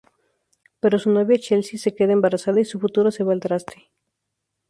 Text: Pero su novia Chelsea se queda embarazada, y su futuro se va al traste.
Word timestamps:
Pero 0.79 0.97
su 0.97 1.11
novia 1.11 1.37
Chelsea 1.37 1.77
se 1.77 1.93
queda 1.93 2.13
embarazada, 2.13 2.59
y 2.59 2.65
su 2.65 2.79
futuro 2.79 3.11
se 3.11 3.23
va 3.23 3.33
al 3.33 3.39
traste. 3.39 3.91